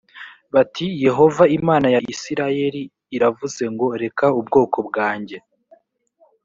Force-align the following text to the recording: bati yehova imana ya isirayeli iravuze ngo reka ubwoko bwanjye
bati 0.53 0.85
yehova 1.05 1.43
imana 1.57 1.87
ya 1.95 2.01
isirayeli 2.13 2.81
iravuze 3.15 3.63
ngo 3.73 3.87
reka 4.01 4.25
ubwoko 4.39 4.77
bwanjye 4.87 5.37